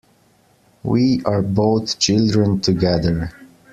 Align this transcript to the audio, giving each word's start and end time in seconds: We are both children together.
We 0.81 1.21
are 1.25 1.43
both 1.43 1.99
children 1.99 2.59
together. 2.59 3.33